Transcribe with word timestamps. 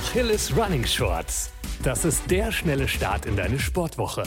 Achilles 0.00 0.56
Running 0.56 0.84
Shorts. 0.86 1.52
Das 1.82 2.06
ist 2.06 2.28
der 2.30 2.50
schnelle 2.50 2.88
Start 2.88 3.26
in 3.26 3.36
deine 3.36 3.58
Sportwoche. 3.60 4.22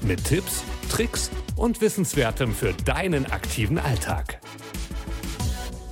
Mit 0.00 0.24
Tipps, 0.24 0.64
Tricks 0.88 1.30
und 1.54 1.82
Wissenswertem 1.82 2.54
für 2.54 2.72
deinen 2.72 3.26
aktiven 3.26 3.78
Alltag. 3.78 4.40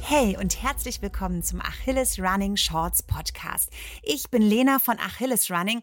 Hey 0.00 0.38
und 0.40 0.62
herzlich 0.62 1.02
willkommen 1.02 1.43
zum 1.43 1.61
Achilles 1.61 2.18
Running 2.18 2.57
Shorts 2.57 3.02
Podcast. 3.02 3.70
Ich 4.02 4.30
bin 4.30 4.40
Lena 4.40 4.79
von 4.79 4.98
Achilles 4.98 5.50
Running 5.50 5.82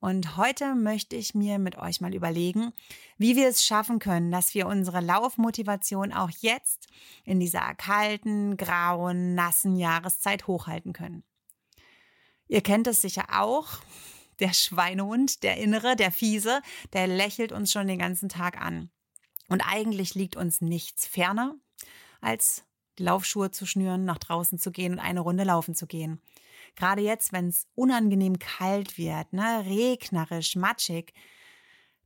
und 0.00 0.38
heute 0.38 0.74
möchte 0.74 1.14
ich 1.14 1.34
mir 1.34 1.58
mit 1.58 1.76
euch 1.76 2.00
mal 2.00 2.14
überlegen, 2.14 2.72
wie 3.18 3.36
wir 3.36 3.48
es 3.48 3.64
schaffen 3.64 3.98
können, 3.98 4.32
dass 4.32 4.54
wir 4.54 4.66
unsere 4.66 5.00
Laufmotivation 5.00 6.12
auch 6.14 6.30
jetzt 6.40 6.88
in 7.24 7.38
dieser 7.38 7.74
kalten, 7.74 8.56
grauen, 8.56 9.34
nassen 9.34 9.76
Jahreszeit 9.76 10.46
hochhalten 10.46 10.94
können. 10.94 11.22
Ihr 12.48 12.60
kennt 12.60 12.86
es 12.86 13.00
sicher 13.00 13.26
auch. 13.30 13.68
Der 14.40 14.52
Schweinehund, 14.52 15.42
der 15.42 15.58
Innere, 15.58 15.96
der 15.96 16.10
Fiese, 16.10 16.60
der 16.92 17.06
lächelt 17.06 17.52
uns 17.52 17.70
schon 17.70 17.86
den 17.86 17.98
ganzen 17.98 18.28
Tag 18.28 18.60
an. 18.60 18.90
Und 19.48 19.60
eigentlich 19.62 20.14
liegt 20.14 20.36
uns 20.36 20.60
nichts 20.60 21.06
ferner, 21.06 21.54
als 22.20 22.64
die 22.98 23.04
Laufschuhe 23.04 23.50
zu 23.50 23.66
schnüren, 23.66 24.04
nach 24.04 24.18
draußen 24.18 24.58
zu 24.58 24.72
gehen 24.72 24.94
und 24.94 24.98
eine 24.98 25.20
Runde 25.20 25.44
laufen 25.44 25.74
zu 25.74 25.86
gehen. 25.86 26.20
Gerade 26.76 27.02
jetzt, 27.02 27.32
wenn 27.32 27.48
es 27.48 27.66
unangenehm 27.74 28.38
kalt 28.38 28.98
wird, 28.98 29.32
ne, 29.32 29.64
regnerisch, 29.66 30.56
matschig, 30.56 31.12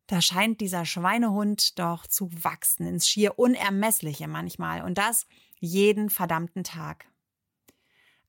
da 0.07 0.21
scheint 0.23 0.61
dieser 0.61 0.85
Schweinehund 0.85 1.79
doch 1.79 2.07
zu 2.07 2.31
wachsen 2.43 2.87
ins 2.87 3.09
schier 3.09 3.39
Unermessliche 3.39 4.27
manchmal 4.27 4.83
und 4.83 4.99
das 4.99 5.27
jeden 5.61 6.11
verdammten 6.11 6.65
Tag. 6.65 7.07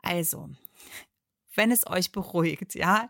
Also, 0.02 0.50
wenn 1.60 1.72
es 1.72 1.86
euch 1.86 2.14
beruhigt, 2.14 2.74
ja. 2.74 3.10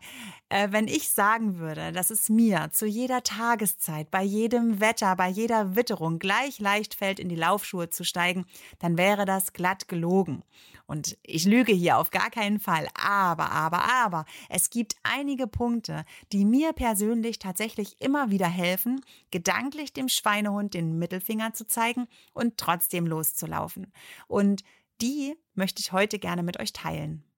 Äh, 0.50 0.70
wenn 0.72 0.88
ich 0.88 1.12
sagen 1.12 1.60
würde, 1.60 1.92
dass 1.92 2.10
es 2.10 2.30
mir 2.30 2.72
zu 2.72 2.88
jeder 2.88 3.22
Tageszeit, 3.22 4.10
bei 4.10 4.24
jedem 4.24 4.80
Wetter, 4.80 5.16
bei 5.16 5.30
jeder 5.30 5.76
Witterung 5.76 6.18
gleich 6.18 6.60
leicht 6.60 6.96
fällt, 6.96 7.20
in 7.20 7.30
die 7.30 7.36
Laufschuhe 7.36 7.92
zu 7.92 8.04
steigen, 8.04 8.48
dann 8.80 8.98
wäre 8.98 9.26
das 9.26 9.54
glatt 9.54 9.88
gelogen. 9.88 10.42
Und 10.88 11.16
ich 11.22 11.46
lüge 11.46 11.74
hier 11.74 12.00
auf 12.00 12.10
gar 12.10 12.32
keinen 12.32 12.60
Fall. 12.60 12.88
Aber, 13.00 13.52
aber, 13.52 13.84
aber, 14.04 14.26
es 14.50 14.72
gibt 14.72 14.96
einige 15.04 15.46
Punkte, 15.46 16.04
die 16.32 16.44
mir 16.44 16.74
persönlich 16.74 17.38
tatsächlich 17.38 18.02
immer 18.02 18.32
wieder 18.32 18.48
helfen, 18.48 19.02
gedanklich 19.30 19.94
dem 19.94 20.10
Schweinehund 20.10 20.74
den 20.74 20.98
Mittelfinger 20.98 21.54
zu 21.54 21.68
zeigen 21.68 22.08
und 22.34 22.58
trotzdem 22.58 23.06
loszulaufen. 23.06 23.94
Und 24.28 24.64
die 25.02 25.36
möchte 25.54 25.82
ich 25.82 25.92
heute 25.92 26.18
gerne 26.18 26.42
mit 26.42 26.60
euch 26.60 26.74
teilen. 26.74 27.29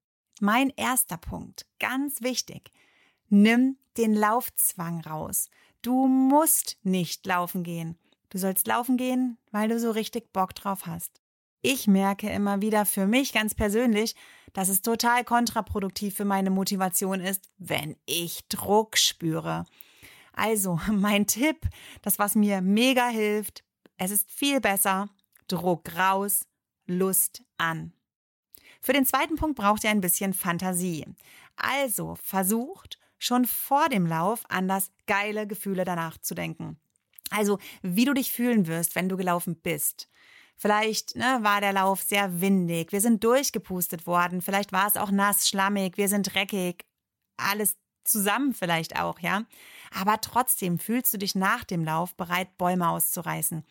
Mein 0.44 0.70
erster 0.70 1.18
Punkt, 1.18 1.66
ganz 1.78 2.20
wichtig. 2.20 2.72
Nimm 3.28 3.76
den 3.96 4.12
Laufzwang 4.12 5.00
raus. 5.02 5.50
Du 5.82 6.08
musst 6.08 6.78
nicht 6.82 7.24
laufen 7.26 7.62
gehen. 7.62 7.96
Du 8.28 8.38
sollst 8.38 8.66
laufen 8.66 8.96
gehen, 8.96 9.38
weil 9.52 9.68
du 9.68 9.78
so 9.78 9.92
richtig 9.92 10.32
Bock 10.32 10.52
drauf 10.56 10.86
hast. 10.86 11.20
Ich 11.60 11.86
merke 11.86 12.28
immer 12.28 12.60
wieder 12.60 12.86
für 12.86 13.06
mich 13.06 13.32
ganz 13.32 13.54
persönlich, 13.54 14.16
dass 14.52 14.68
es 14.68 14.82
total 14.82 15.22
kontraproduktiv 15.22 16.16
für 16.16 16.24
meine 16.24 16.50
Motivation 16.50 17.20
ist, 17.20 17.48
wenn 17.58 17.94
ich 18.04 18.48
Druck 18.48 18.98
spüre. 18.98 19.64
Also, 20.32 20.80
mein 20.90 21.28
Tipp, 21.28 21.68
das 22.02 22.18
was 22.18 22.34
mir 22.34 22.62
mega 22.62 23.06
hilft, 23.06 23.62
es 23.96 24.10
ist 24.10 24.28
viel 24.28 24.60
besser, 24.60 25.08
Druck 25.46 25.96
raus, 25.96 26.48
Lust 26.88 27.44
an. 27.58 27.92
Für 28.82 28.92
den 28.92 29.06
zweiten 29.06 29.36
Punkt 29.36 29.56
braucht 29.56 29.84
ihr 29.84 29.90
ein 29.90 30.00
bisschen 30.00 30.34
Fantasie. 30.34 31.06
Also 31.56 32.16
versucht 32.16 32.98
schon 33.18 33.44
vor 33.44 33.88
dem 33.88 34.06
Lauf 34.06 34.42
an 34.48 34.66
das 34.66 34.90
geile 35.06 35.46
Gefühle 35.46 35.84
danach 35.84 36.18
zu 36.18 36.34
denken. 36.34 36.80
Also 37.30 37.58
wie 37.82 38.04
du 38.04 38.12
dich 38.12 38.32
fühlen 38.32 38.66
wirst, 38.66 38.96
wenn 38.96 39.08
du 39.08 39.16
gelaufen 39.16 39.56
bist. 39.56 40.08
Vielleicht 40.56 41.16
ne, 41.16 41.38
war 41.42 41.60
der 41.60 41.72
Lauf 41.72 42.02
sehr 42.02 42.40
windig, 42.40 42.92
wir 42.92 43.00
sind 43.00 43.24
durchgepustet 43.24 44.06
worden, 44.06 44.42
vielleicht 44.42 44.72
war 44.72 44.86
es 44.86 44.96
auch 44.96 45.10
nass, 45.10 45.48
schlammig, 45.48 45.96
wir 45.96 46.08
sind 46.08 46.34
dreckig, 46.34 46.84
alles 47.36 47.76
zusammen 48.04 48.52
vielleicht 48.52 49.00
auch, 49.00 49.18
ja. 49.20 49.44
Aber 49.94 50.20
trotzdem 50.20 50.78
fühlst 50.78 51.14
du 51.14 51.18
dich 51.18 51.34
nach 51.34 51.64
dem 51.64 51.84
Lauf 51.84 52.14
bereit, 52.16 52.58
Bäume 52.58 52.88
auszureißen. 52.88 53.64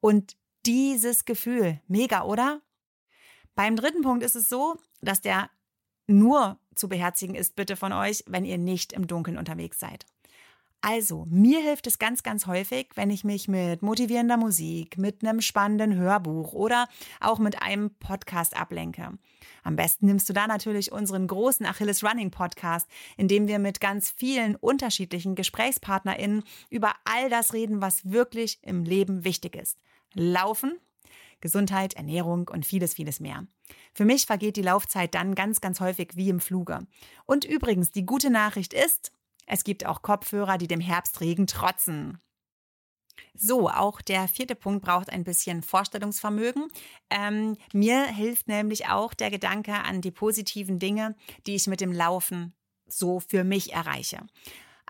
Und 0.00 0.36
dieses 0.66 1.24
Gefühl, 1.24 1.80
mega, 1.88 2.22
oder? 2.22 2.60
Beim 3.54 3.76
dritten 3.76 4.02
Punkt 4.02 4.22
ist 4.22 4.36
es 4.36 4.48
so, 4.48 4.76
dass 5.00 5.20
der 5.20 5.50
nur 6.06 6.58
zu 6.74 6.88
beherzigen 6.88 7.34
ist, 7.34 7.56
bitte 7.56 7.76
von 7.76 7.92
euch, 7.92 8.24
wenn 8.26 8.44
ihr 8.44 8.58
nicht 8.58 8.92
im 8.92 9.06
Dunkeln 9.06 9.38
unterwegs 9.38 9.78
seid. 9.78 10.06
Also, 10.82 11.26
mir 11.28 11.60
hilft 11.60 11.86
es 11.86 11.98
ganz, 11.98 12.22
ganz 12.22 12.46
häufig, 12.46 12.88
wenn 12.94 13.10
ich 13.10 13.22
mich 13.22 13.48
mit 13.48 13.82
motivierender 13.82 14.38
Musik, 14.38 14.96
mit 14.96 15.22
einem 15.22 15.42
spannenden 15.42 15.94
Hörbuch 15.94 16.54
oder 16.54 16.88
auch 17.20 17.38
mit 17.38 17.60
einem 17.60 17.90
Podcast 17.96 18.56
ablenke. 18.56 19.18
Am 19.62 19.76
besten 19.76 20.06
nimmst 20.06 20.30
du 20.30 20.32
da 20.32 20.46
natürlich 20.46 20.90
unseren 20.90 21.26
großen 21.26 21.66
Achilles 21.66 22.02
Running 22.02 22.30
Podcast, 22.30 22.88
in 23.18 23.28
dem 23.28 23.46
wir 23.46 23.58
mit 23.58 23.82
ganz 23.82 24.10
vielen 24.10 24.56
unterschiedlichen 24.56 25.34
GesprächspartnerInnen 25.34 26.44
über 26.70 26.94
all 27.04 27.28
das 27.28 27.52
reden, 27.52 27.82
was 27.82 28.10
wirklich 28.10 28.58
im 28.62 28.84
Leben 28.84 29.22
wichtig 29.24 29.56
ist. 29.56 29.76
Laufen 30.14 30.78
Gesundheit, 31.40 31.94
Ernährung 31.94 32.48
und 32.48 32.66
vieles, 32.66 32.94
vieles 32.94 33.20
mehr. 33.20 33.46
Für 33.92 34.04
mich 34.04 34.26
vergeht 34.26 34.56
die 34.56 34.62
Laufzeit 34.62 35.14
dann 35.14 35.34
ganz, 35.34 35.60
ganz 35.60 35.80
häufig 35.80 36.10
wie 36.14 36.28
im 36.28 36.40
Fluge. 36.40 36.86
Und 37.26 37.44
übrigens, 37.44 37.90
die 37.90 38.06
gute 38.06 38.30
Nachricht 38.30 38.72
ist, 38.72 39.12
es 39.46 39.64
gibt 39.64 39.86
auch 39.86 40.02
Kopfhörer, 40.02 40.58
die 40.58 40.68
dem 40.68 40.80
Herbstregen 40.80 41.46
trotzen. 41.46 42.20
So, 43.34 43.68
auch 43.68 44.00
der 44.00 44.28
vierte 44.28 44.54
Punkt 44.54 44.84
braucht 44.84 45.10
ein 45.10 45.24
bisschen 45.24 45.62
Vorstellungsvermögen. 45.62 46.68
Ähm, 47.10 47.56
mir 47.72 48.06
hilft 48.06 48.48
nämlich 48.48 48.88
auch 48.88 49.14
der 49.14 49.30
Gedanke 49.30 49.74
an 49.74 50.00
die 50.00 50.10
positiven 50.10 50.78
Dinge, 50.78 51.16
die 51.46 51.54
ich 51.54 51.66
mit 51.66 51.80
dem 51.80 51.92
Laufen 51.92 52.54
so 52.86 53.20
für 53.20 53.44
mich 53.44 53.72
erreiche. 53.72 54.26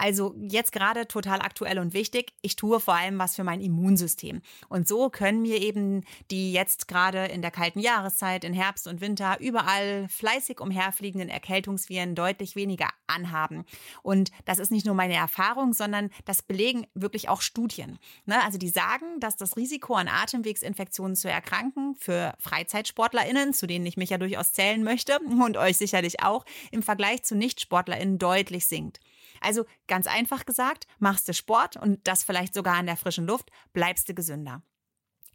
Also 0.01 0.35
jetzt 0.41 0.73
gerade 0.73 1.07
total 1.07 1.43
aktuell 1.43 1.79
und 1.79 1.93
wichtig. 1.93 2.33
Ich 2.41 2.57
tue 2.57 2.81
vor 2.81 2.95
allem 2.95 3.19
was 3.19 3.37
für 3.37 3.45
mein 3.45 3.61
Immunsystem. 3.61 4.41
Und 4.71 4.89
so 4.89 5.11
können 5.11 5.43
mir 5.43 5.61
eben 5.61 6.05
die 6.31 6.55
jetzt 6.55 6.89
gerade 6.89 7.27
in 7.27 7.43
der 7.43 7.51
kalten 7.51 7.81
Jahreszeit, 7.81 8.45
in 8.45 8.55
Herbst 8.55 8.89
und 8.89 9.03
Winter 9.03 9.37
überall 9.41 10.09
fleißig 10.09 10.59
umherfliegenden 10.59 11.29
Erkältungsviren 11.29 12.15
deutlich 12.15 12.57
weniger 12.57 12.89
anhaben. 13.09 13.67
Und 14.03 14.31
das 14.47 14.59
ist 14.59 14.73
nicht 14.73 14.87
nur 14.87 14.95
meine 14.95 15.17
Erfahrung, 15.17 15.75
sondern 15.75 16.09
das 16.25 16.41
belegen 16.41 16.87
wirklich 16.95 17.29
auch 17.29 17.43
Studien. 17.43 17.99
Ne? 18.25 18.43
Also 18.43 18.57
die 18.57 18.71
sagen, 18.71 19.21
dass 19.21 19.37
das 19.37 19.59
Risiko 19.59 19.97
an 19.97 20.09
Atemwegsinfektionen 20.09 21.15
zu 21.15 21.29
erkranken 21.29 21.95
für 21.95 22.33
FreizeitsportlerInnen, 22.39 23.53
zu 23.53 23.67
denen 23.67 23.85
ich 23.85 23.99
mich 23.99 24.09
ja 24.09 24.17
durchaus 24.17 24.55
zählen 24.55 24.83
möchte 24.83 25.19
und 25.19 25.59
euch 25.59 25.77
sicherlich 25.77 26.23
auch, 26.23 26.47
im 26.71 26.83
Vergleich 26.83 27.23
zu 27.23 27.35
NichtsportlerInnen 27.35 28.17
deutlich 28.17 28.67
sinkt. 28.67 28.99
Also 29.41 29.65
ganz 29.89 30.07
einfach 30.07 30.47
gesagt, 30.47 30.87
machst 30.99 31.29
du 31.29 31.35
Sport 31.35 31.77
und 31.77 32.07
das 32.07 32.23
vielleicht 32.23 32.55
sogar 32.55 32.79
in 32.79 32.87
der 32.87 32.97
frischen 32.97 33.27
Luft, 33.27 33.51
bleibst 33.73 34.09
du 34.09 34.15
gesünder. 34.15 34.63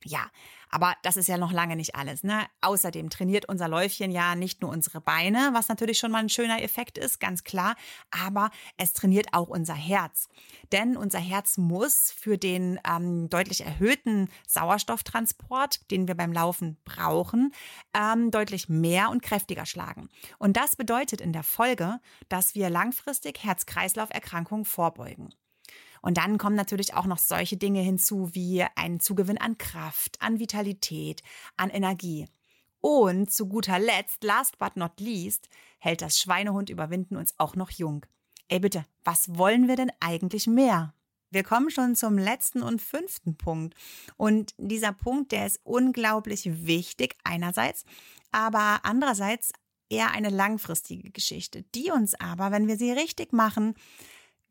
Ja, 0.07 0.29
aber 0.69 0.93
das 1.01 1.17
ist 1.17 1.27
ja 1.27 1.37
noch 1.37 1.51
lange 1.51 1.75
nicht 1.75 1.95
alles. 1.95 2.23
Ne? 2.23 2.45
Außerdem 2.61 3.09
trainiert 3.09 3.49
unser 3.49 3.67
Läufchen 3.67 4.11
ja 4.11 4.35
nicht 4.35 4.61
nur 4.61 4.69
unsere 4.69 5.01
Beine, 5.01 5.49
was 5.53 5.67
natürlich 5.67 5.97
schon 5.97 6.11
mal 6.11 6.19
ein 6.19 6.29
schöner 6.29 6.61
Effekt 6.61 6.99
ist, 6.99 7.19
ganz 7.19 7.43
klar, 7.43 7.75
aber 8.11 8.51
es 8.77 8.93
trainiert 8.93 9.27
auch 9.31 9.47
unser 9.47 9.73
Herz. 9.73 10.27
Denn 10.71 10.95
unser 10.95 11.17
Herz 11.17 11.57
muss 11.57 12.11
für 12.11 12.37
den 12.37 12.79
ähm, 12.87 13.29
deutlich 13.29 13.65
erhöhten 13.65 14.29
Sauerstofftransport, 14.47 15.89
den 15.89 16.07
wir 16.07 16.13
beim 16.13 16.31
Laufen 16.31 16.77
brauchen, 16.85 17.51
ähm, 17.95 18.29
deutlich 18.29 18.69
mehr 18.69 19.09
und 19.09 19.23
kräftiger 19.23 19.65
schlagen. 19.65 20.09
Und 20.37 20.55
das 20.55 20.75
bedeutet 20.75 21.19
in 21.19 21.33
der 21.33 21.43
Folge, 21.43 21.99
dass 22.29 22.53
wir 22.53 22.69
langfristig 22.69 23.43
Herz-Kreislauf-Erkrankungen 23.43 24.65
vorbeugen. 24.65 25.33
Und 26.05 26.17
dann 26.17 26.37
kommen 26.37 26.55
natürlich 26.55 26.93
auch 26.93 27.07
noch 27.07 27.17
solche 27.17 27.57
Dinge 27.57 27.81
hinzu 27.81 28.35
wie 28.35 28.63
ein 28.75 28.99
Zugewinn 28.99 29.39
an 29.39 29.57
Kraft, 29.57 30.21
an 30.21 30.37
Vitalität, 30.37 31.23
an 31.57 31.71
Energie. 31.71 32.27
Und 32.79 33.31
zu 33.31 33.47
guter 33.47 33.79
Letzt, 33.79 34.23
last 34.23 34.59
but 34.59 34.77
not 34.77 34.99
least, 34.99 35.49
hält 35.79 36.03
das 36.03 36.19
Schweinehund 36.19 36.69
überwinden 36.69 37.15
uns 37.15 37.33
auch 37.39 37.55
noch 37.55 37.71
jung. 37.71 38.05
Ey 38.49 38.59
bitte, 38.59 38.85
was 39.03 39.35
wollen 39.35 39.67
wir 39.67 39.77
denn 39.77 39.91
eigentlich 39.99 40.45
mehr? 40.45 40.93
Wir 41.31 41.41
kommen 41.41 41.71
schon 41.71 41.95
zum 41.95 42.19
letzten 42.19 42.61
und 42.61 42.83
fünften 42.83 43.35
Punkt. 43.35 43.73
Und 44.15 44.53
dieser 44.59 44.93
Punkt, 44.93 45.31
der 45.31 45.47
ist 45.47 45.59
unglaublich 45.63 46.67
wichtig 46.67 47.15
einerseits, 47.23 47.83
aber 48.31 48.81
andererseits 48.83 49.53
eher 49.89 50.11
eine 50.11 50.29
langfristige 50.29 51.09
Geschichte, 51.09 51.63
die 51.73 51.89
uns 51.89 52.13
aber, 52.13 52.51
wenn 52.51 52.67
wir 52.67 52.77
sie 52.77 52.91
richtig 52.91 53.33
machen, 53.33 53.73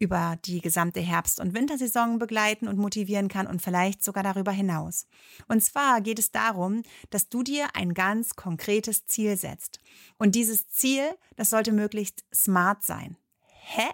über 0.04 0.36
die 0.44 0.60
gesamte 0.60 1.00
Herbst- 1.00 1.40
und 1.40 1.54
Wintersaison 1.54 2.18
begleiten 2.18 2.68
und 2.68 2.76
motivieren 2.76 3.28
kann 3.28 3.46
und 3.46 3.62
vielleicht 3.62 4.04
sogar 4.04 4.22
darüber 4.22 4.52
hinaus. 4.52 5.06
Und 5.48 5.62
zwar 5.62 6.02
geht 6.02 6.18
es 6.18 6.30
darum, 6.30 6.82
dass 7.08 7.30
du 7.30 7.42
dir 7.42 7.74
ein 7.74 7.94
ganz 7.94 8.36
konkretes 8.36 9.06
Ziel 9.06 9.38
setzt. 9.38 9.80
Und 10.18 10.34
dieses 10.34 10.68
Ziel, 10.68 11.08
das 11.36 11.48
sollte 11.50 11.72
möglichst 11.72 12.24
smart 12.34 12.82
sein. 12.82 13.16
Hä? 13.48 13.88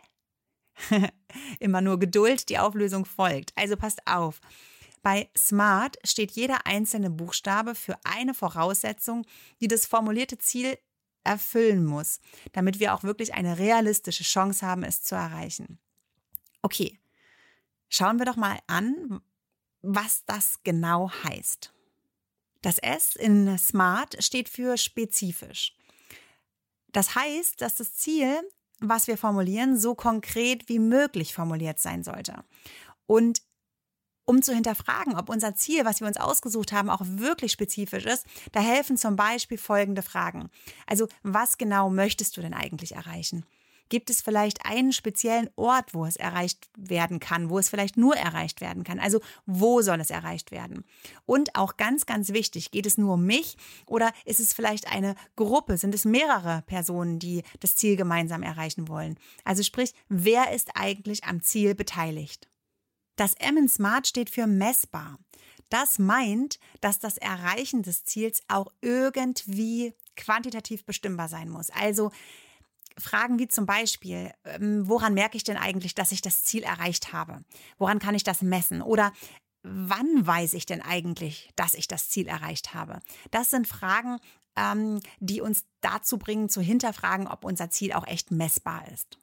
Immer 1.60 1.80
nur 1.80 2.00
Geduld, 2.00 2.48
die 2.48 2.58
Auflösung 2.58 3.04
folgt. 3.04 3.52
Also 3.54 3.76
passt 3.76 4.04
auf. 4.06 4.40
Bei 5.02 5.30
SMART 5.38 5.96
steht 6.04 6.32
jeder 6.32 6.66
einzelne 6.66 7.08
Buchstabe 7.08 7.76
für 7.76 7.96
eine 8.02 8.34
Voraussetzung, 8.34 9.24
die 9.60 9.68
das 9.68 9.86
formulierte 9.86 10.38
Ziel 10.38 10.76
erfüllen 11.22 11.84
muss, 11.84 12.18
damit 12.52 12.80
wir 12.80 12.94
auch 12.94 13.04
wirklich 13.04 13.32
eine 13.34 13.58
realistische 13.58 14.24
Chance 14.24 14.66
haben, 14.66 14.82
es 14.82 15.02
zu 15.02 15.14
erreichen. 15.14 15.78
Okay, 16.62 16.98
schauen 17.88 18.18
wir 18.18 18.26
doch 18.26 18.36
mal 18.36 18.58
an, 18.66 19.20
was 19.82 20.24
das 20.26 20.62
genau 20.62 21.10
heißt. 21.24 21.72
Das 22.62 22.78
S 22.78 23.16
in 23.16 23.56
SMART 23.56 24.22
steht 24.22 24.48
für 24.48 24.76
spezifisch. 24.76 25.74
Das 26.92 27.14
heißt, 27.14 27.60
dass 27.60 27.76
das 27.76 27.94
Ziel, 27.94 28.42
was 28.80 29.06
wir 29.06 29.16
formulieren, 29.16 29.78
so 29.78 29.94
konkret 29.94 30.68
wie 30.68 30.78
möglich 30.78 31.32
formuliert 31.32 31.78
sein 31.78 32.02
sollte. 32.02 32.44
Und 33.06 33.42
um 34.30 34.42
zu 34.42 34.54
hinterfragen, 34.54 35.16
ob 35.16 35.28
unser 35.28 35.54
Ziel, 35.54 35.84
was 35.84 36.00
wir 36.00 36.06
uns 36.06 36.16
ausgesucht 36.16 36.72
haben, 36.72 36.90
auch 36.90 37.00
wirklich 37.02 37.50
spezifisch 37.50 38.04
ist, 38.04 38.26
da 38.52 38.60
helfen 38.60 38.96
zum 38.96 39.16
Beispiel 39.16 39.58
folgende 39.58 40.02
Fragen. 40.02 40.50
Also, 40.86 41.08
was 41.22 41.58
genau 41.58 41.90
möchtest 41.90 42.36
du 42.36 42.40
denn 42.40 42.54
eigentlich 42.54 42.92
erreichen? 42.92 43.44
Gibt 43.90 44.08
es 44.08 44.22
vielleicht 44.22 44.64
einen 44.64 44.92
speziellen 44.92 45.50
Ort, 45.56 45.94
wo 45.94 46.06
es 46.06 46.16
erreicht 46.16 46.70
werden 46.78 47.19
kann, 47.19 47.50
wo 47.50 47.58
es 47.58 47.69
vielleicht 47.69 47.96
nur 47.96 48.16
erreicht 48.16 48.60
werden 48.60 48.84
kann? 48.84 49.00
Also 49.00 49.20
wo 49.46 49.82
soll 49.82 50.00
es 50.00 50.10
erreicht 50.10 50.52
werden? 50.52 50.84
Und 51.26 51.56
auch 51.56 51.76
ganz, 51.76 52.06
ganz 52.06 52.32
wichtig, 52.32 52.70
geht 52.70 52.87
es 52.87 52.96
nur 52.96 53.14
um 53.14 53.26
mich 53.26 53.56
oder 53.87 54.12
ist 54.25 54.40
es 54.40 54.54
vielleicht 54.54 54.90
eine 54.90 55.16
Gruppe? 55.37 55.76
Sind 55.76 55.94
es 55.94 56.04
mehrere 56.04 56.62
Personen, 56.62 57.19
die 57.19 57.42
das 57.58 57.75
Ziel 57.75 57.96
gemeinsam 57.96 58.42
erreichen 58.42 58.88
wollen? 58.88 59.19
Also 59.44 59.62
sprich, 59.64 59.93
wer 60.08 60.52
ist 60.52 60.70
eigentlich 60.75 61.25
am 61.25 61.43
Ziel 61.43 61.75
beteiligt? 61.75 62.48
Das 63.16 63.34
M 63.34 63.56
in 63.56 63.69
Smart 63.69 64.06
steht 64.06 64.31
für 64.31 64.46
messbar. 64.46 65.19
Das 65.69 65.98
meint, 65.98 66.60
dass 66.81 67.00
das 67.00 67.19
Erreichen 67.19 67.82
des 67.82 68.04
Ziels 68.04 68.43
auch 68.46 68.72
irgendwie 68.81 69.94
quantitativ 70.16 70.84
bestimmbar 70.84 71.28
sein 71.28 71.48
muss. 71.48 71.70
Also 71.70 72.12
Fragen 73.00 73.38
wie 73.38 73.49
zum 73.49 73.67
Beispiel, 73.67 74.32
ähm, 74.44 74.88
woran 74.88 75.14
merke 75.14 75.37
ich 75.37 75.44
denn 75.44 75.56
eigentlich, 75.56 75.94
dass 75.94 76.12
ich 76.12 76.23
das 76.23 76.44
Ziel 76.44 76.62
erreicht 76.62 77.12
habe? 77.12 77.44
Woran 77.79 77.99
kann 77.99 78.14
ich 78.14 78.25
das 78.25 78.43
messen? 78.43 78.82
Oder 78.82 79.12
wann 79.62 80.26
weiß 80.26 80.55
ich 80.55 80.67
denn 80.67 80.82
eigentlich, 80.82 81.50
dass 81.56 81.75
ich 81.75 81.88
das 81.88 82.08
Ziel 82.08 82.29
erreicht 82.29 82.75
habe? 82.75 83.00
Das 83.31 83.50
sind 83.50 83.67
Fragen, 83.67 84.19
ähm, 84.56 85.00
die 85.19 85.41
uns 85.41 85.64
dazu 85.81 86.19
bringen, 86.19 86.49
zu 86.49 86.61
hinterfragen, 86.61 87.26
ob 87.26 87.44
unser 87.44 87.70
Ziel 87.70 87.93
auch 87.93 88.06
echt 88.06 88.31
messbar 88.31 88.88
ist. 88.93 89.19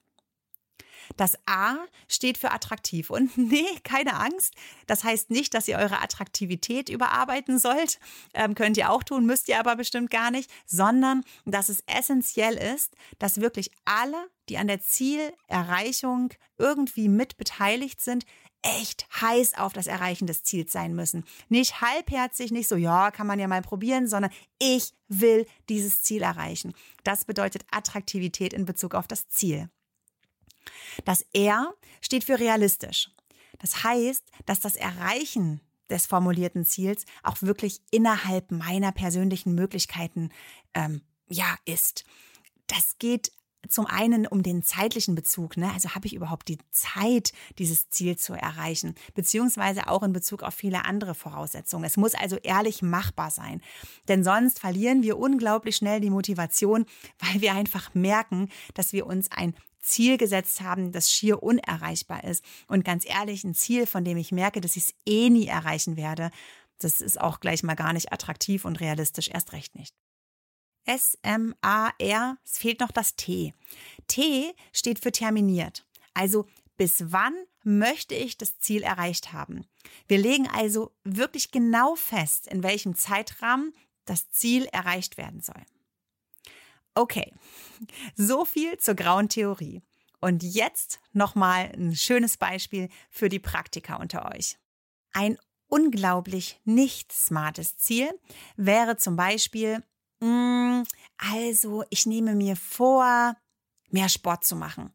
Das 1.16 1.38
A 1.46 1.78
steht 2.08 2.38
für 2.38 2.52
attraktiv. 2.52 3.10
Und 3.10 3.38
nee, 3.38 3.66
keine 3.84 4.20
Angst. 4.20 4.54
Das 4.86 5.04
heißt 5.04 5.30
nicht, 5.30 5.54
dass 5.54 5.68
ihr 5.68 5.78
eure 5.78 6.02
Attraktivität 6.02 6.90
überarbeiten 6.90 7.60
sollt. 7.60 8.00
Ähm, 8.34 8.56
könnt 8.56 8.78
ihr 8.78 8.92
auch 8.92 9.04
tun, 9.04 9.26
müsst 9.26 9.48
ihr 9.50 9.60
aber 9.60 9.76
bestimmt 9.76 10.12
gar 10.12 10.32
nicht. 10.32 10.50
Sondern, 10.66 11.24
dass 11.46 11.70
es 11.70 11.84
essentiell 11.88 12.56
ist, 12.56 12.96
dass 13.20 13.42
wirklich 13.42 13.72
alle, 13.86 14.30
die 14.50 14.58
an 14.58 14.68
der 14.68 14.82
Zielerreichung 14.82 16.34
irgendwie 16.58 17.10
mit 17.10 17.38
beteiligt 17.38 18.02
sind, 18.02 18.26
echt 18.62 19.08
heiß 19.22 19.58
auf 19.58 19.74
das 19.74 19.88
Erreichen 19.88 20.28
des 20.28 20.44
Ziels 20.44 20.72
sein 20.72 20.94
müssen. 20.94 21.24
Nicht 21.50 21.82
halbherzig, 21.82 22.52
nicht 22.52 22.68
so, 22.68 22.76
ja, 22.76 23.12
kann 23.12 23.28
man 23.28 23.40
ja 23.40 23.48
mal 23.48 23.62
probieren, 23.62 24.08
sondern 24.08 24.32
ich 24.60 24.94
will 25.08 25.46
dieses 25.70 26.02
Ziel 26.02 26.22
erreichen. 26.22 26.74
Das 27.04 27.26
bedeutet 27.26 27.66
Attraktivität 27.72 28.54
in 28.54 28.66
Bezug 28.66 28.94
auf 28.94 29.08
das 29.08 29.28
Ziel. 29.30 29.70
Das 31.06 31.26
R 31.34 31.74
steht 32.02 32.24
für 32.24 32.40
realistisch. 32.40 33.12
Das 33.60 33.84
heißt, 33.84 34.24
dass 34.46 34.60
das 34.60 34.76
Erreichen 34.76 35.62
des 35.90 36.06
formulierten 36.06 36.66
Ziels 36.66 37.06
auch 37.24 37.42
wirklich 37.42 37.82
innerhalb 37.92 38.52
meiner 38.52 38.92
persönlichen 38.92 39.56
Möglichkeiten 39.56 40.30
ähm, 40.74 41.02
ja 41.28 41.56
ist. 41.66 42.04
Das 42.68 42.98
geht 43.00 43.32
zum 43.70 43.86
einen 43.86 44.28
um 44.28 44.44
den 44.44 44.64
zeitlichen 44.64 45.16
Bezug, 45.16 45.58
ne? 45.58 45.72
also 45.74 45.94
habe 45.96 46.08
ich 46.08 46.14
überhaupt 46.14 46.48
die 46.48 46.60
Zeit, 46.72 47.34
dieses 47.58 47.90
Ziel 47.90 48.18
zu 48.18 48.34
erreichen, 48.34 48.96
beziehungsweise 49.14 49.88
auch 49.88 50.04
in 50.04 50.14
Bezug 50.14 50.44
auf 50.44 50.54
viele 50.54 50.86
andere 50.86 51.16
Voraussetzungen. 51.16 51.84
Es 51.84 51.98
muss 51.98 52.16
also 52.16 52.38
ehrlich 52.38 52.82
machbar 52.82 53.32
sein, 53.32 53.62
denn 54.08 54.24
sonst 54.24 54.60
verlieren 54.60 55.04
wir 55.04 55.18
unglaublich 55.18 55.76
schnell 55.76 56.00
die 56.00 56.10
Motivation, 56.10 56.86
weil 57.20 57.42
wir 57.42 57.54
einfach 57.54 57.94
merken, 57.94 58.50
dass 58.74 58.94
wir 58.94 59.06
uns 59.06 59.32
ein 59.32 59.54
Ziel 59.88 60.18
gesetzt 60.18 60.62
haben, 60.62 60.92
das 60.92 61.12
schier 61.12 61.42
unerreichbar 61.42 62.24
ist. 62.24 62.44
Und 62.68 62.86
ganz 62.86 63.06
ehrlich, 63.08 63.44
ein 63.44 63.56
Ziel, 63.56 63.88
von 63.88 64.04
dem 64.04 64.18
ich 64.18 64.32
merke, 64.32 64.62
dass 64.62 64.76
ich 64.76 64.84
es 64.84 64.94
eh 65.06 65.30
nie 65.30 65.48
erreichen 65.48 65.96
werde, 65.96 66.30
das 66.80 67.02
ist 67.02 67.20
auch 67.20 67.40
gleich 67.40 67.64
mal 67.64 67.76
gar 67.76 67.94
nicht 67.94 68.12
attraktiv 68.12 68.66
und 68.66 68.80
realistisch, 68.80 69.30
erst 69.30 69.54
recht 69.54 69.76
nicht. 69.76 69.96
S-M-A-R, 70.86 72.38
es 72.46 72.58
fehlt 72.58 72.80
noch 72.80 72.92
das 72.92 73.16
T. 73.16 73.54
T 74.08 74.54
steht 74.72 75.00
für 75.00 75.12
terminiert. 75.12 75.86
Also 76.14 76.48
bis 76.78 77.12
wann 77.12 77.34
möchte 77.64 78.16
ich 78.16 78.38
das 78.38 78.60
Ziel 78.60 78.84
erreicht 78.84 79.34
haben? 79.34 79.66
Wir 80.08 80.18
legen 80.18 80.48
also 80.48 80.92
wirklich 81.04 81.52
genau 81.52 81.96
fest, 81.96 82.48
in 82.48 82.64
welchem 82.64 82.96
Zeitrahmen 82.96 83.74
das 84.06 84.30
Ziel 84.30 84.66
erreicht 84.72 85.18
werden 85.18 85.42
soll. 85.42 85.62
Okay, 86.98 87.32
so 88.16 88.44
viel 88.44 88.80
zur 88.80 88.96
grauen 88.96 89.30
Theorie. 89.30 89.84
Und 90.20 90.42
jetzt 90.42 91.00
nochmal 91.14 91.72
ein 91.78 91.96
schönes 91.96 92.38
Beispiel 92.38 92.90
für 93.12 93.30
die 93.30 93.38
Praktiker 93.38 94.00
unter 94.00 94.34
euch. 94.34 94.58
Ein 95.14 95.38
unglaublich 95.68 96.60
nicht 96.66 97.12
smartes 97.12 97.78
Ziel 97.78 98.10
wäre 98.56 98.98
zum 98.98 99.16
Beispiel, 99.16 99.84
mm, 100.22 100.82
also 101.18 101.84
ich 101.92 102.08
nehme 102.08 102.34
mir 102.34 102.56
vor, 102.56 103.36
mehr 103.92 104.10
Sport 104.10 104.44
zu 104.44 104.56
machen. 104.56 104.92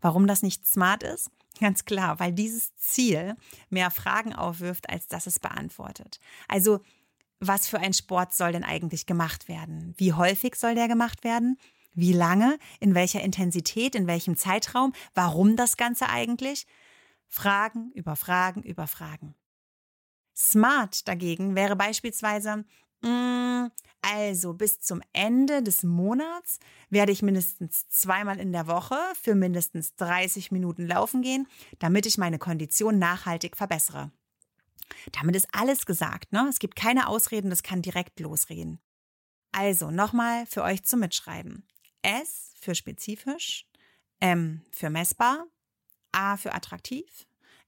Warum 0.00 0.26
das 0.26 0.42
nicht 0.42 0.66
smart 0.66 1.02
ist? 1.02 1.30
Ganz 1.60 1.84
klar, 1.84 2.20
weil 2.20 2.32
dieses 2.32 2.74
Ziel 2.76 3.36
mehr 3.68 3.90
Fragen 3.90 4.34
aufwirft, 4.34 4.88
als 4.88 5.08
dass 5.08 5.26
es 5.26 5.40
beantwortet. 5.40 6.20
Also 6.48 6.80
was 7.40 7.68
für 7.68 7.78
ein 7.78 7.92
Sport 7.92 8.34
soll 8.34 8.52
denn 8.52 8.64
eigentlich 8.64 9.06
gemacht 9.06 9.48
werden? 9.48 9.94
Wie 9.96 10.12
häufig 10.12 10.54
soll 10.56 10.74
der 10.74 10.88
gemacht 10.88 11.24
werden? 11.24 11.58
Wie 11.94 12.12
lange? 12.12 12.58
In 12.80 12.94
welcher 12.94 13.22
Intensität? 13.22 13.94
In 13.94 14.06
welchem 14.06 14.36
Zeitraum? 14.36 14.92
Warum 15.14 15.56
das 15.56 15.76
Ganze 15.76 16.08
eigentlich? 16.08 16.66
Fragen 17.28 17.90
über 17.92 18.16
Fragen 18.16 18.62
über 18.62 18.86
Fragen. 18.86 19.34
Smart 20.34 21.08
dagegen 21.08 21.54
wäre 21.56 21.76
beispielsweise, 21.76 22.64
mh, 23.02 23.08
mm, 23.08 23.70
also 24.02 24.52
bis 24.52 24.80
zum 24.80 25.02
Ende 25.12 25.62
des 25.62 25.82
Monats 25.82 26.60
werde 26.90 27.10
ich 27.10 27.22
mindestens 27.22 27.88
zweimal 27.88 28.38
in 28.38 28.52
der 28.52 28.68
Woche 28.68 28.96
für 29.20 29.34
mindestens 29.34 29.96
30 29.96 30.52
Minuten 30.52 30.86
laufen 30.86 31.22
gehen, 31.22 31.48
damit 31.78 32.06
ich 32.06 32.18
meine 32.18 32.38
Kondition 32.38 32.98
nachhaltig 32.98 33.56
verbessere. 33.56 34.12
Damit 35.12 35.36
ist 35.36 35.48
alles 35.52 35.86
gesagt, 35.86 36.32
ne? 36.32 36.46
Es 36.48 36.58
gibt 36.58 36.76
keine 36.76 37.08
Ausreden, 37.08 37.50
das 37.50 37.62
kann 37.62 37.82
direkt 37.82 38.20
losreden. 38.20 38.80
Also 39.52 39.90
nochmal 39.90 40.46
für 40.46 40.62
euch 40.62 40.84
zum 40.84 41.00
Mitschreiben. 41.00 41.66
S 42.02 42.52
für 42.60 42.74
spezifisch, 42.74 43.66
M 44.20 44.62
für 44.70 44.90
messbar, 44.90 45.46
A 46.12 46.36
für 46.36 46.54
attraktiv, 46.54 47.26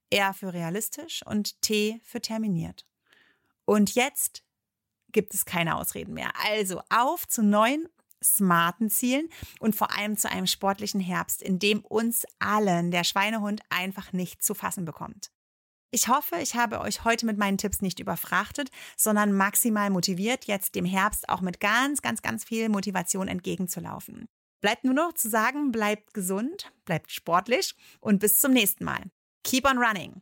R 0.09 0.33
für 0.33 0.53
realistisch 0.53 1.25
und 1.25 1.61
T 1.61 1.99
für 2.03 2.21
terminiert. 2.21 2.85
Und 3.65 3.95
jetzt 3.95 4.43
gibt 5.11 5.33
es 5.33 5.45
keine 5.45 5.75
Ausreden 5.75 6.13
mehr. 6.13 6.31
Also 6.45 6.81
auf 6.89 7.27
zu 7.27 7.43
neuen 7.43 7.87
smarten 8.23 8.89
Zielen 8.89 9.29
und 9.59 9.75
vor 9.75 9.97
allem 9.97 10.17
zu 10.17 10.29
einem 10.29 10.47
sportlichen 10.47 10.99
Herbst, 10.99 11.41
in 11.41 11.59
dem 11.59 11.81
uns 11.81 12.25
allen 12.39 12.91
der 12.91 13.03
Schweinehund 13.03 13.61
einfach 13.69 14.11
nicht 14.13 14.43
zu 14.43 14.53
fassen 14.53 14.85
bekommt. 14.85 15.31
Ich 15.91 16.07
hoffe, 16.07 16.35
ich 16.39 16.55
habe 16.55 16.81
euch 16.81 17.03
heute 17.03 17.25
mit 17.25 17.37
meinen 17.37 17.57
Tipps 17.57 17.81
nicht 17.81 17.99
überfrachtet, 17.99 18.69
sondern 18.95 19.33
maximal 19.33 19.89
motiviert, 19.89 20.45
jetzt 20.45 20.75
dem 20.75 20.85
Herbst 20.85 21.27
auch 21.29 21.41
mit 21.41 21.59
ganz, 21.59 22.03
ganz, 22.03 22.21
ganz 22.21 22.43
viel 22.43 22.69
Motivation 22.69 23.27
entgegenzulaufen. 23.27 24.27
Bleibt 24.61 24.83
nur 24.83 24.93
noch 24.93 25.13
zu 25.13 25.29
sagen, 25.29 25.71
bleibt 25.71 26.13
gesund, 26.13 26.71
bleibt 26.85 27.11
sportlich 27.11 27.75
und 28.01 28.19
bis 28.19 28.39
zum 28.39 28.51
nächsten 28.51 28.83
Mal. 28.83 29.05
Keep 29.43 29.65
on 29.65 29.79
running! 29.79 30.21